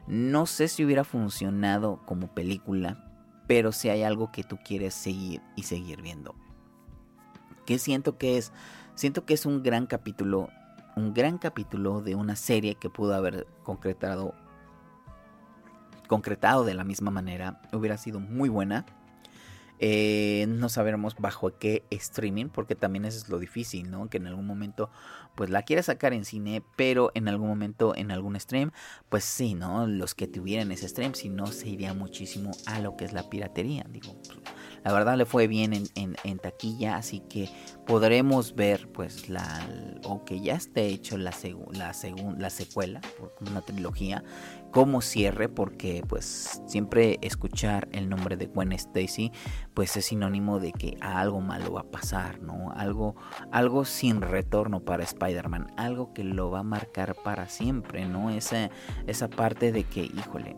[0.07, 3.03] no sé si hubiera funcionado como película,
[3.47, 6.35] pero si hay algo que tú quieres seguir y seguir viendo
[7.69, 8.51] que siento que es?
[8.95, 10.49] Siento que es un gran capítulo,
[10.95, 14.33] un gran capítulo de una serie que pudo haber concretado
[16.07, 18.87] concretado de la misma manera, hubiera sido muy buena.
[19.77, 24.09] Eh, no sabremos bajo qué streaming, porque también eso es lo difícil, ¿no?
[24.09, 24.89] Que en algún momento,
[25.35, 28.71] pues la quiera sacar en cine, pero en algún momento en algún stream,
[29.09, 29.85] pues sí, ¿no?
[29.85, 33.29] Los que tuvieran ese stream, si no, se iría muchísimo a lo que es la
[33.29, 33.85] piratería.
[33.87, 34.19] Digo,
[34.83, 37.49] la verdad le fue bien en, taquilla, así que
[37.85, 39.67] podremos ver pues la
[40.03, 41.33] o que ya esté hecho la,
[41.73, 41.93] la,
[42.37, 43.01] la secuela,
[43.41, 44.23] una trilogía,
[44.71, 49.31] como cierre, porque pues siempre escuchar el nombre de Gwen Stacy
[49.73, 52.73] pues es sinónimo de que algo malo va a pasar, ¿no?
[52.73, 53.15] Algo,
[53.51, 58.29] algo sin retorno para Spider-Man, algo que lo va a marcar para siempre, ¿no?
[58.29, 58.69] Esa,
[59.07, 60.57] esa parte de que, híjole,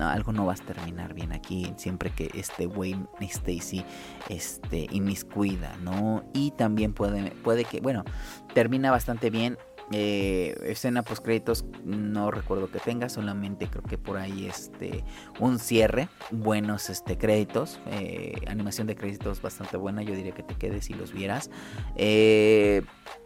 [0.00, 3.84] algo no va a terminar bien aquí, siempre que este Wayne Stacy
[4.28, 6.24] este, inmiscuida, ¿no?
[6.34, 8.04] Y también puede, puede que, bueno,
[8.52, 9.56] termina bastante bien
[9.92, 15.04] eh, escena post créditos no recuerdo que tenga, solamente creo que por ahí este
[15.40, 20.54] un cierre, buenos este créditos, eh, animación de créditos bastante buena, yo diría que te
[20.54, 21.50] quedes si los vieras.
[21.96, 22.82] Eh,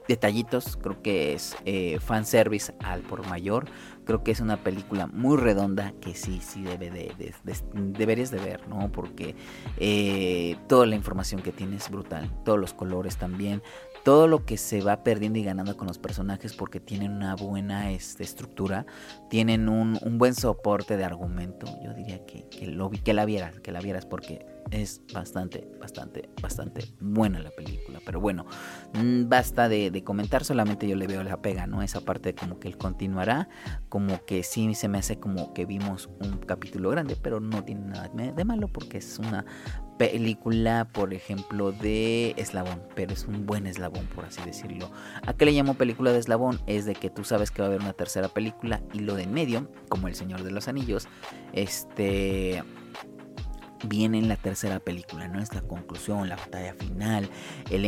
[0.09, 3.67] detallitos, creo que es eh, fanservice al por mayor.
[4.05, 7.35] Creo que es una película muy redonda que sí, sí debe de,
[7.73, 8.91] deberías de ver, ¿no?
[8.91, 9.37] Porque
[10.67, 13.63] toda la información que tiene es brutal, todos los colores también,
[14.05, 17.93] todo lo que se va perdiendo y ganando con los personajes porque tienen una buena
[17.93, 18.87] este, estructura,
[19.33, 21.67] tienen un, buen soporte de argumento.
[21.83, 26.29] Yo diría que, que, lo, que la vieras, que la vieras porque es bastante, bastante,
[26.43, 28.01] bastante buena la película.
[28.05, 28.45] Pero bueno,
[28.93, 31.81] mm, basta de, comentar, solamente yo le veo la pega, ¿no?
[31.81, 33.49] Esa parte como que él continuará,
[33.89, 37.87] como que sí se me hace como que vimos un capítulo grande, pero no tiene
[37.87, 39.47] nada de malo porque es una
[40.11, 44.91] película, por ejemplo, de eslabón, pero es un buen eslabón, por así decirlo.
[45.27, 46.61] ¿A qué le llamo película de eslabón?
[46.67, 49.22] Es de que tú sabes que va a haber una tercera película y lo de
[49.23, 51.09] en medio, como El Señor de los Anillos,
[51.53, 52.63] este
[53.85, 55.41] viene en la tercera película, ¿no?
[55.41, 57.29] Es la conclusión, la batalla final,
[57.71, 57.85] el,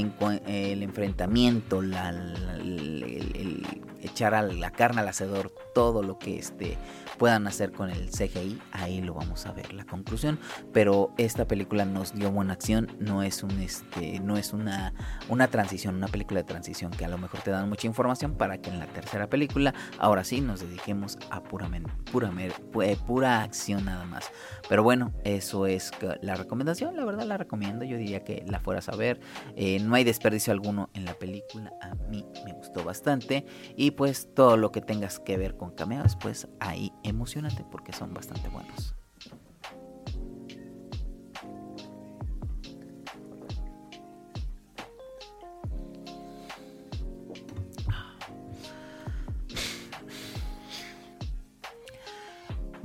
[0.47, 3.65] el enfrentamiento, la, el,
[4.03, 6.77] echar a la carne al hacedor, todo lo que este,
[7.19, 10.39] puedan hacer con el CGI, ahí lo vamos a ver la conclusión.
[10.73, 14.93] Pero esta película nos dio buena acción, no es un este, no es una,
[15.29, 18.59] una transición, una película de transición que a lo mejor te dan mucha información para
[18.59, 23.85] que en la tercera película ahora sí nos dediquemos a puramente, pura, eh, pura acción
[23.85, 24.31] nada más.
[24.69, 25.91] Pero bueno, eso es
[26.23, 29.21] la recomendación, la verdad la recomiendo, yo diría que la fueras a ver.
[29.57, 33.45] Eh, no hay desperdicio alguno en la película, a mí me gustó bastante.
[33.77, 38.13] Y pues todo lo que tengas que ver con cameos, pues ahí emocionate porque son
[38.13, 38.95] bastante buenos.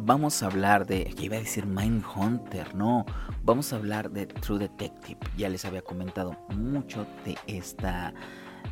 [0.02, 3.06] Vamos a hablar de, que iba a decir Mindhunter, no,
[3.44, 5.20] vamos a hablar de True Detective.
[5.38, 8.14] Ya les había comentado mucho de esta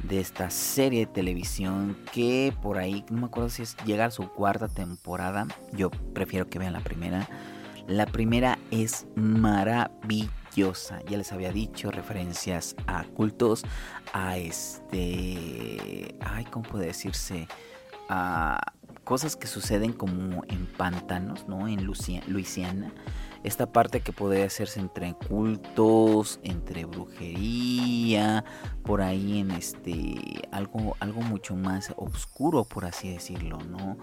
[0.04, 4.12] de esta serie de televisión que por ahí, no me acuerdo si es llega a
[4.12, 7.28] su cuarta temporada, yo prefiero que vean la primera.
[7.88, 13.64] La primera es maravillosa, ya les había dicho, referencias a cultos,
[14.14, 17.48] a este, ay, ¿cómo puede decirse?
[18.10, 18.74] A
[19.06, 21.70] cosas que suceden como en pantanos, ¿no?
[21.70, 22.92] En Luisiana
[23.48, 28.44] esta parte que puede hacerse entre cultos, entre brujería,
[28.84, 30.16] por ahí en este
[30.52, 33.98] algo, algo mucho más oscuro, por así decirlo, ¿no?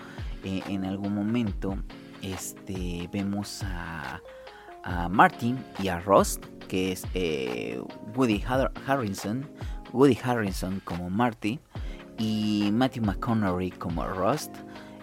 [0.44, 1.76] Eh, en algún momento,
[2.22, 4.22] este, vemos a,
[4.82, 7.78] a Martin y a Rust, que es eh,
[8.16, 8.42] Woody
[8.86, 9.46] Harrison,
[9.92, 11.60] Woody Harrison como Marty
[12.16, 14.56] y Matthew McConaughey como Rust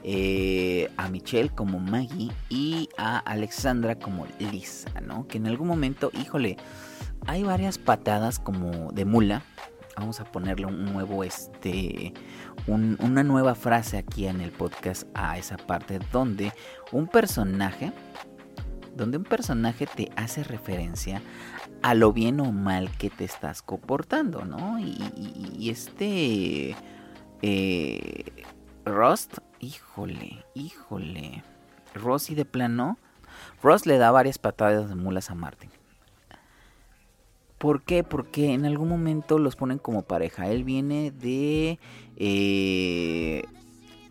[0.03, 5.27] eh, a Michelle como Maggie y a Alexandra como Lisa, ¿no?
[5.27, 6.57] Que en algún momento, híjole,
[7.27, 9.43] hay varias patadas como de mula.
[9.97, 12.13] Vamos a ponerle un nuevo, este,
[12.67, 16.53] una nueva frase aquí en el podcast a esa parte donde
[16.91, 17.91] un personaje,
[18.95, 21.21] donde un personaje te hace referencia
[21.81, 24.79] a lo bien o mal que te estás comportando, ¿no?
[24.79, 26.75] Y, este
[27.41, 28.25] eh,
[28.85, 31.43] Rust, híjole, híjole,
[31.93, 32.97] Rosy de plano,
[33.61, 35.69] Ross le da varias patadas de mulas a Martin.
[37.57, 38.03] ¿Por qué?
[38.03, 40.47] Porque en algún momento los ponen como pareja.
[40.47, 41.79] Él viene de...
[42.17, 43.43] Eh,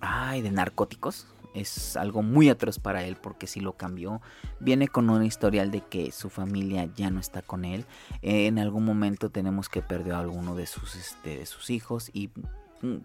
[0.01, 1.27] ay, de narcóticos.
[1.53, 4.21] Es algo muy atroz para él porque si lo cambió.
[4.61, 7.87] Viene con un historial de que su familia ya no está con él.
[8.23, 12.31] en algún momento tenemos que perder a alguno de sus, este, de sus hijos y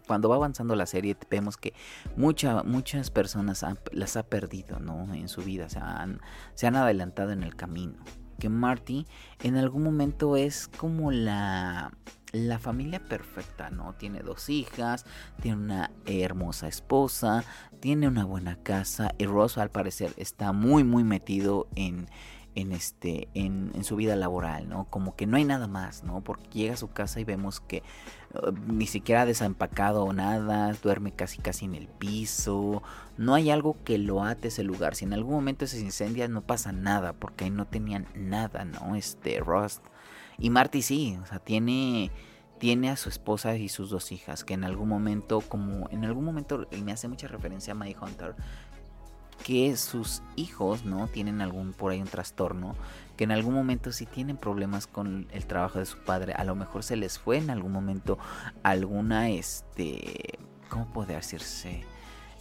[0.07, 1.73] cuando va avanzando la serie vemos que
[2.15, 5.13] muchas personas las ha perdido ¿no?
[5.13, 6.21] en su vida, se han,
[6.53, 7.97] se han adelantado en el camino
[8.39, 9.05] que Marty
[9.43, 11.91] en algún momento es como la,
[12.31, 13.93] la familia perfecta, ¿no?
[13.93, 15.05] Tiene dos hijas,
[15.41, 17.43] tiene una hermosa esposa,
[17.79, 22.07] tiene una buena casa y Ross al parecer está muy muy metido en
[22.55, 26.21] en este en, en, su vida laboral no como que no hay nada más no
[26.21, 27.83] porque llega a su casa y vemos que
[28.33, 32.81] uh, ni siquiera ha desempacado nada duerme casi casi en el piso
[33.17, 34.95] no hay algo que lo ate ese lugar.
[34.95, 38.95] Si en algún momento se incendia no pasa nada porque ahí no tenían nada no
[38.95, 39.83] este Rust.
[40.37, 42.11] Y Marty sí o sea tiene
[42.59, 46.25] tiene a su esposa y sus dos hijas que en algún momento como en algún
[46.25, 48.35] momento me hace mucha referencia a My Hunter
[49.43, 51.07] que sus hijos, ¿no?
[51.07, 52.75] Tienen algún por ahí un trastorno,
[53.17, 56.55] que en algún momento si tienen problemas con el trabajo de su padre, a lo
[56.55, 58.17] mejor se les fue en algún momento
[58.63, 61.83] alguna, este, ¿cómo puede decirse?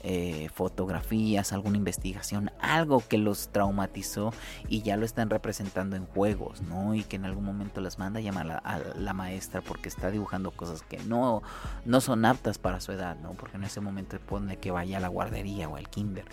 [0.07, 4.35] Eh, fotografías, alguna investigación, algo que los traumatizó
[4.69, 6.95] y ya lo están representando en juegos, ¿no?
[6.95, 10.51] Y que en algún momento las manda a llamar a la, maestra porque está dibujando
[10.51, 11.43] cosas que no,
[11.87, 13.31] no son aptas para su edad, ¿no?
[13.31, 16.27] Porque en ese momento pone que vaya a la guardería o al kinder.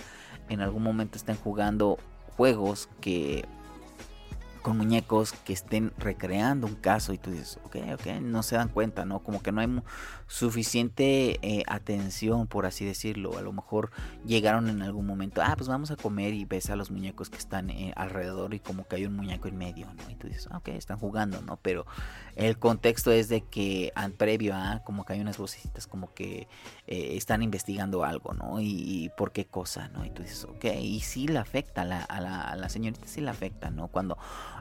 [0.49, 1.97] En algún momento están jugando
[2.35, 3.45] juegos que
[4.61, 8.69] con muñecos que estén recreando un caso y tú dices, ok, ok, no se dan
[8.69, 9.19] cuenta, ¿no?
[9.19, 9.81] Como que no hay
[10.27, 13.37] suficiente eh, atención, por así decirlo.
[13.37, 13.91] A lo mejor
[14.25, 17.37] llegaron en algún momento, ah, pues vamos a comer y ves a los muñecos que
[17.37, 20.09] están eh, alrededor y como que hay un muñeco en medio, ¿no?
[20.09, 21.57] Y tú dices, ok, están jugando, ¿no?
[21.57, 21.85] Pero
[22.35, 26.47] el contexto es de que al previo a, como que hay unas vocecitas como que
[26.87, 28.61] eh, están investigando algo, ¿no?
[28.61, 30.05] Y, por qué cosa, ¿no?
[30.05, 33.29] Y tú dices, ok, y sí le afecta, a la, a la señorita sí le
[33.29, 33.87] afecta, ¿no?
[33.89, 34.17] Cuando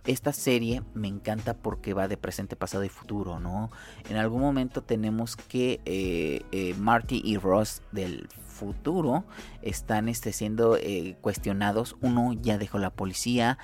[0.07, 3.71] esta serie me encanta porque va de presente, pasado y futuro, ¿no?
[4.09, 9.25] En algún momento tenemos que eh, eh, Marty y Ross del futuro
[9.63, 11.97] están este, siendo eh, cuestionados.
[12.01, 13.59] Uno ya dejó la policía.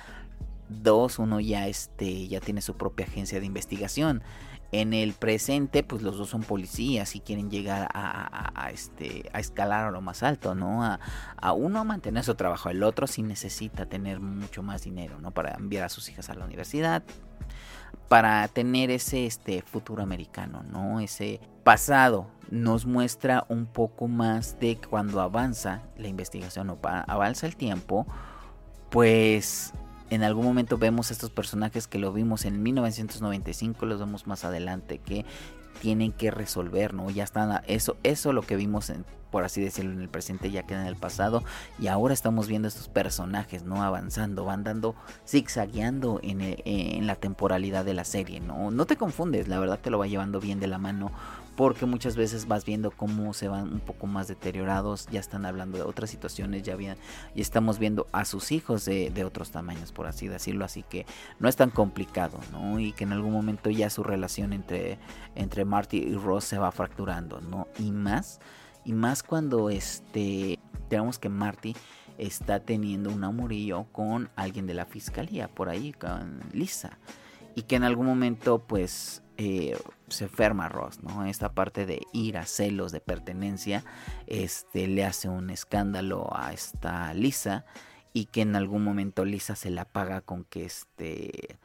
[0.69, 4.21] Dos, uno ya, este, ya tiene su propia agencia de investigación.
[4.71, 9.85] En el presente, pues los dos son policías y quieren llegar a, este, a escalar
[9.85, 10.83] a lo más alto, ¿no?
[10.83, 10.99] A,
[11.37, 15.31] a, uno mantener su trabajo, el otro sí necesita tener mucho más dinero, ¿no?
[15.31, 17.03] Para enviar a sus hijas a la universidad,
[18.07, 20.99] para tener ese este, futuro americano, ¿no?
[20.99, 27.57] Ese pasado nos muestra un poco más de cuando avanza la investigación o avanza el
[27.57, 28.07] tiempo,
[28.89, 29.73] pues
[30.09, 34.99] en algún momento vemos estos personajes que lo vimos en 1995, los vemos más adelante
[34.99, 35.25] que
[35.81, 37.09] tienen que resolver, ¿no?
[37.09, 40.63] Ya están, eso, eso lo que vimos, en, por así decirlo, en el presente ya
[40.63, 41.43] queda en el pasado
[41.79, 43.83] y ahora estamos viendo estos personajes, ¿no?
[43.83, 44.95] Avanzando, van dando,
[45.27, 48.71] zigzagueando en, en la temporalidad de la serie, ¿no?
[48.71, 51.11] No te confundes, la verdad te lo va llevando bien de la mano
[51.57, 55.79] porque muchas veces vas viendo cómo se van un poco más deteriorados, ya están hablando
[55.79, 56.97] de otras situaciones, ya, habían,
[57.33, 61.07] y estamos viendo a sus hijos de, otros tamaños, por así decirlo, así que
[61.39, 62.79] no es tan complicado, ¿no?
[62.79, 64.99] Y que en algún momento ya su relación entre,
[65.33, 67.67] entre Marty y Ross se va fracturando, ¿no?
[67.79, 68.39] Y más,
[68.85, 71.75] y más cuando este, tenemos que Marty
[72.19, 76.99] está teniendo un amorillo con alguien de la fiscalía, por ahí, con Lisa,
[77.55, 79.77] y que en algún momento pues eh,
[80.09, 81.25] se enferma Ross, ¿no?
[81.25, 83.83] Esta parte de ira, celos, de pertenencia,
[84.25, 87.65] este, le hace un escándalo a esta Lisa
[88.13, 91.57] y que en algún momento Lisa se la paga con que este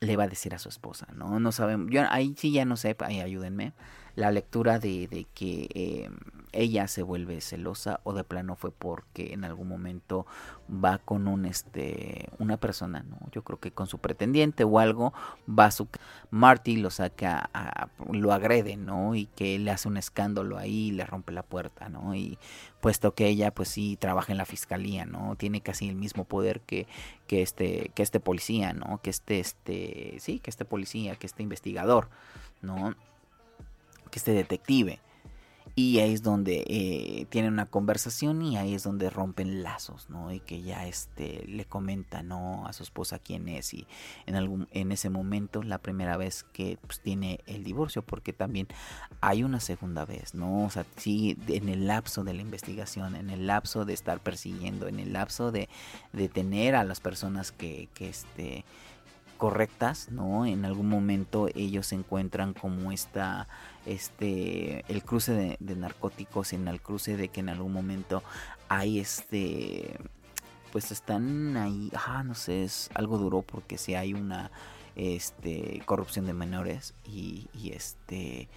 [0.00, 1.40] le va a decir a su esposa, ¿no?
[1.40, 3.72] No sabemos, yo ahí sí ya no sé, ahí ayúdenme.
[4.14, 6.10] la lectura de, de que eh,
[6.58, 10.26] ella se vuelve celosa o de plano fue porque en algún momento
[10.68, 15.12] va con un este una persona no yo creo que con su pretendiente o algo
[15.48, 15.88] va a su
[16.30, 20.90] Marty lo saca a, lo agrede no y que le hace un escándalo ahí y
[20.92, 22.38] le rompe la puerta no y
[22.80, 26.60] puesto que ella pues sí trabaja en la fiscalía no tiene casi el mismo poder
[26.60, 26.86] que
[27.28, 31.42] que este que este policía no que este este sí que este policía que este
[31.42, 32.08] investigador
[32.62, 32.96] no
[34.10, 35.00] que este detective
[35.78, 40.32] y ahí es donde eh, tienen una conversación y ahí es donde rompen lazos, ¿no?
[40.32, 42.66] Y que ya este le comenta, ¿no?
[42.66, 43.86] A su esposa quién es y
[44.26, 48.66] en algún en ese momento la primera vez que pues, tiene el divorcio porque también
[49.20, 50.64] hay una segunda vez, ¿no?
[50.64, 54.88] O sea, sí en el lapso de la investigación, en el lapso de estar persiguiendo,
[54.88, 55.68] en el lapso de,
[56.12, 58.64] de tener a las personas que, que este
[59.38, 60.44] correctas, ¿no?
[60.44, 63.48] En algún momento ellos se encuentran como esta,
[63.88, 68.22] este, el cruce de, narcóticos, en el cruce de que en algún momento
[68.68, 69.98] hay este,
[70.72, 74.50] pues están ahí, ah, no sé, es algo duro porque si hay una,
[74.94, 78.48] este, corrupción de menores y, este,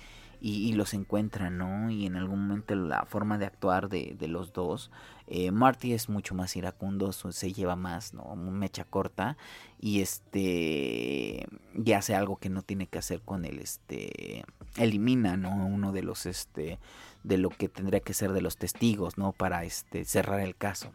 [0.41, 1.89] y, los encuentran, ¿no?
[1.91, 4.91] Y en algún momento la forma de actuar de los dos,
[5.33, 8.35] eh, Marty es mucho más iracundo, se lleva más, ¿no?
[8.35, 9.37] Mecha corta
[9.79, 14.43] y este, y hace algo que no tiene que hacer con él, este,
[14.75, 15.65] elimina, ¿no?
[15.65, 16.79] Uno de los, este,
[17.23, 19.31] de lo que tendría que ser de los testigos, ¿no?
[19.31, 20.91] Para, este, cerrar el caso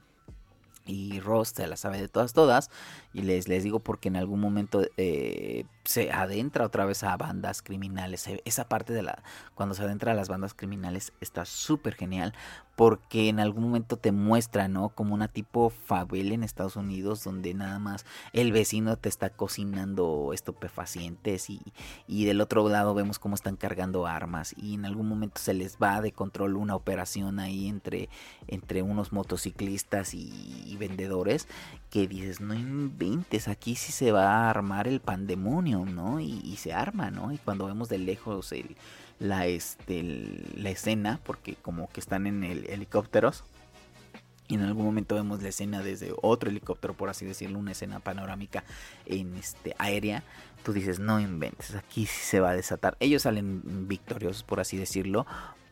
[0.87, 2.70] y Ross se la sabe de todas todas
[3.12, 7.61] y les, les digo porque en algún momento eh, se adentra otra vez a bandas
[7.61, 9.22] criminales esa parte de la
[9.55, 12.34] cuando se adentra a las bandas criminales está súper genial
[12.77, 14.91] porque en algún momento te muestra, ¿no?
[14.91, 18.05] Como una tipo favela en Estados Unidos donde nada más
[18.35, 21.62] el vecino te está cocinando estupefacientes y,
[22.07, 25.79] y del otro lado vemos cómo están cargando armas y en algún momento se les
[25.79, 28.11] va de control una operación ahí entre,
[28.47, 31.49] entre unos motociclistas y, vendedores
[31.89, 36.20] que dices, no inventes, aquí sí se va a armar el pandemonio, ¿no?
[36.20, 37.33] Y, y se arma, ¿no?
[37.33, 38.77] Y cuando vemos de lejos el
[39.19, 40.03] la, este,
[40.55, 43.45] la escena, porque como que están en el helicópteros.
[44.49, 47.99] Y en algún momento vemos la escena desde otro helicóptero, por así decirlo, una escena
[47.99, 48.62] panorámica
[49.05, 50.23] en este aérea.
[50.62, 52.97] Tú dices, no inventes, aquí sí se va a desatar.
[53.01, 55.27] Ellos salen victoriosos, por así decirlo,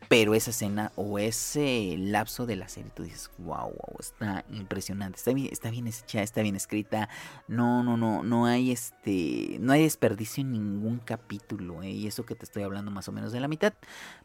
[0.07, 5.33] pero esa escena o ese lapso de la serie, tú dices, wow, está impresionante, está
[5.33, 7.09] bien, está bien hecha, está bien escrita.
[7.47, 11.89] No, no, no, no hay este, no hay desperdicio en ningún capítulo, ¿eh?
[11.89, 13.73] y eso que te estoy hablando más o menos de la mitad.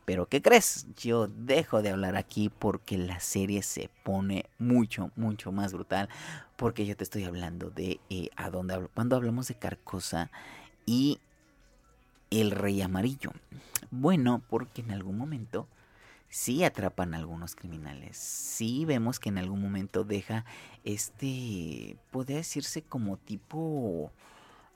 [0.05, 0.87] Pero ¿qué crees?
[0.97, 6.09] Yo dejo de hablar aquí porque la serie se pone mucho, mucho más brutal.
[6.57, 8.91] Porque yo te estoy hablando de eh, a dónde hablo.
[8.95, 10.31] Cuando hablamos de Carcosa
[10.85, 11.21] y
[12.31, 13.33] el Rey Amarillo.
[13.91, 15.69] Bueno, porque en algún momento
[16.29, 18.17] sí atrapan a algunos criminales.
[18.17, 20.45] Sí vemos que en algún momento deja
[20.85, 24.13] este, podría decirse como tipo,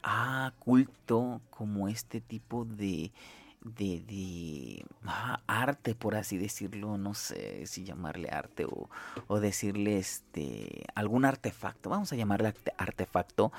[0.02, 3.12] ah, culto, como este tipo de,
[3.62, 8.90] de, de ah, arte, por así decirlo, no sé si llamarle arte o,
[9.28, 13.52] o, decirle este algún artefacto, vamos a llamarle artefacto,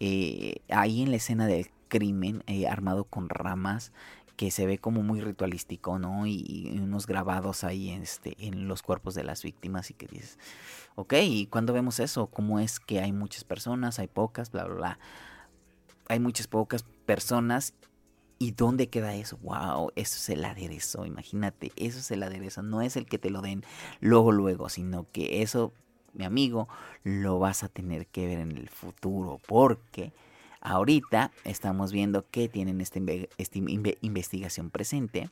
[0.00, 3.92] eh, ahí en la escena del crimen eh, armado con ramas
[4.36, 6.26] que se ve como muy ritualístico, ¿no?
[6.26, 10.38] Y, unos grabados ahí este, en los cuerpos de las víctimas y que dices,
[10.94, 12.26] ok, ¿y cuando vemos eso?
[12.26, 14.98] ¿Cómo es que hay muchas personas, hay pocas, bla, bla, bla?
[16.08, 17.74] Hay muchas pocas personas
[18.38, 19.38] ¿Y dónde queda eso?
[19.38, 19.92] ¡Wow!
[19.96, 23.40] Eso es el aderezo, imagínate, eso es el aderezo, no es el que te lo
[23.40, 23.64] den
[24.00, 25.72] luego, luego, sino que eso,
[26.12, 26.68] mi amigo,
[27.02, 30.12] lo vas a tener que ver en el futuro, porque
[30.68, 32.98] Ahorita estamos viendo que tienen esta,
[34.00, 35.30] investigación presente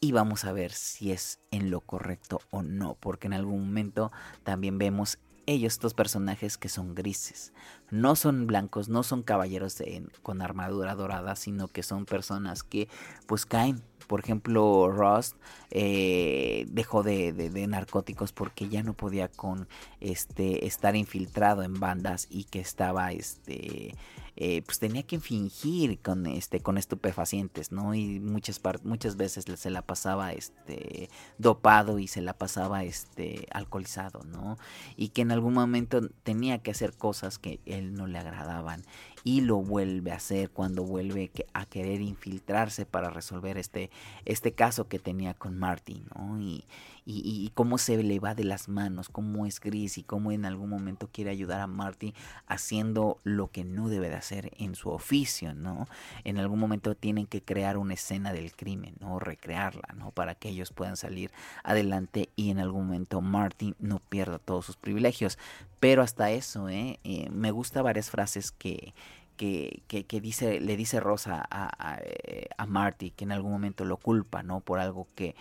[0.00, 4.10] y vamos a ver si es en lo correcto o no, porque en algún momento
[4.42, 7.52] también vemos ellos, estos personajes que son grises.
[7.92, 9.80] No son blancos, no son caballeros
[10.24, 12.88] con armadura dorada, sino que son personas que
[13.28, 13.80] pues caen.
[14.06, 15.36] Por ejemplo, Ross
[15.70, 19.66] eh, dejó de, de, narcóticos porque ya no podía con
[20.00, 23.94] este estar infiltrado en bandas y que estaba este
[24.36, 29.70] eh, pues tenía que fingir con este con estupefacientes no y muchas muchas veces se
[29.70, 31.08] la pasaba este
[31.38, 34.58] dopado y se la pasaba este alcoholizado no
[34.96, 38.82] y que en algún momento tenía que hacer cosas que él no le agradaban
[39.24, 43.90] y lo vuelve a hacer cuando vuelve a querer infiltrarse para resolver este,
[44.26, 46.38] este caso que tenía con Marty, ¿no?
[46.38, 46.64] Y,
[47.06, 50.70] y, cómo se le va de las manos, cómo es gris y cómo en algún
[50.70, 52.14] momento quiere ayudar a Marty
[52.46, 55.86] haciendo lo que no debe de hacer en su oficio, ¿no?
[56.24, 59.18] En algún momento tienen que crear una escena del crimen, ¿no?
[59.18, 60.12] Recrearla, ¿no?
[60.12, 61.30] Para que ellos puedan salir
[61.62, 65.38] adelante y en algún momento Marty no pierda todos sus privilegios.
[65.80, 67.00] Pero hasta eso, ¿eh?
[67.04, 68.94] eh me gusta varias frases que,
[69.36, 73.84] que, que, dice, le dice Rosa a, a, eh, a, Marty, que en algún momento
[73.84, 74.60] lo culpa, ¿no?
[74.60, 75.34] Por algo que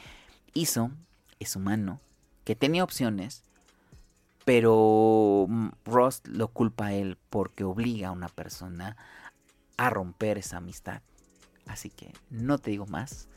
[0.53, 0.91] hizo
[1.39, 1.99] es humano,
[2.43, 3.43] que tenía opciones,
[4.45, 8.97] pero mm, Ross lo culpa a él porque obliga a una persona
[9.77, 11.01] a romper esa amistad.
[11.65, 13.29] Así que no te digo más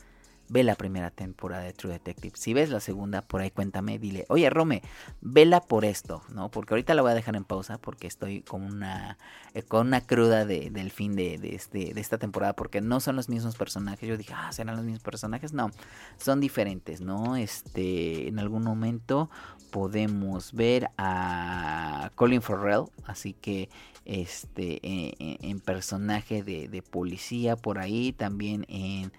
[0.49, 2.35] ve la primera temporada de True Detective.
[2.37, 4.81] Si ves la segunda, por ahí cuéntame, dile, oye Rome,
[5.21, 6.49] vela por esto, ¿no?
[6.49, 9.17] Porque ahorita la voy a dejar en pausa porque estoy con una,
[9.53, 12.99] eh, con una cruda de, del fin de, de, este, de esta temporada porque no
[12.99, 14.07] son los mismos personajes.
[14.07, 15.53] Yo dije, ah, ¿serán los mismos personajes?
[15.53, 15.71] No,
[16.17, 17.35] son diferentes, ¿no?
[17.35, 19.29] Este, en algún momento
[19.71, 23.69] podemos ver a Colin Farrell, así que
[24.05, 29.11] este, en, eh, en personaje de, de policía por ahí, también en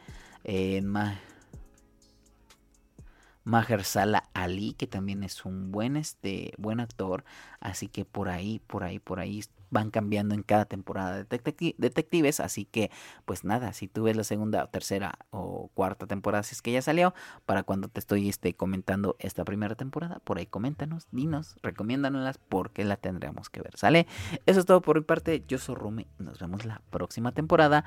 [0.51, 0.95] en
[3.45, 7.23] Mahershala Ali, que también es un buen, este, buen actor.
[7.61, 12.41] Así que por ahí, por ahí, por ahí van cambiando en cada temporada de detectives.
[12.41, 12.91] Así que,
[13.25, 16.83] pues nada, si tú ves la segunda, tercera o cuarta temporada, si es que ya
[16.83, 17.15] salió,
[17.47, 22.85] para cuando te estoy este, comentando esta primera temporada, por ahí coméntanos, dinos, recomiéndanoslas porque
[22.85, 23.77] la tendremos que ver.
[23.77, 24.07] ¿Sale?
[24.47, 25.45] Eso es todo por mi parte.
[25.47, 26.07] Yo soy Rumi.
[26.19, 27.85] Nos vemos la próxima temporada.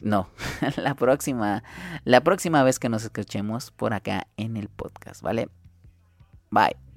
[0.00, 0.28] No,
[0.76, 1.62] la próxima,
[2.04, 5.48] la próxima vez que nos escuchemos por acá en el podcast, ¿vale?
[6.50, 6.91] Bye.